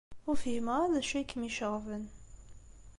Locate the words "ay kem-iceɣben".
1.17-2.03